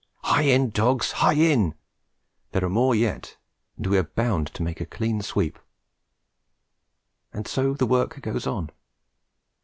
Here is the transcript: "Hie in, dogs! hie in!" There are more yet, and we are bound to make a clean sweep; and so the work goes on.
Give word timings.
"Hie 0.23 0.41
in, 0.49 0.71
dogs! 0.71 1.11
hie 1.17 1.35
in!" 1.51 1.75
There 2.53 2.65
are 2.65 2.69
more 2.69 2.95
yet, 2.95 3.37
and 3.77 3.85
we 3.85 3.99
are 3.99 4.03
bound 4.03 4.47
to 4.55 4.63
make 4.63 4.81
a 4.81 4.85
clean 4.87 5.21
sweep; 5.21 5.59
and 7.31 7.47
so 7.47 7.75
the 7.75 7.85
work 7.85 8.19
goes 8.19 8.47
on. 8.47 8.71